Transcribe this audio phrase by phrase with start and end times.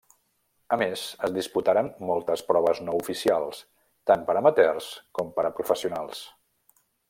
[0.75, 3.61] A més es disputaren moltes proves no oficials,
[4.13, 4.89] tant per amateurs
[5.19, 6.27] com per a professionals.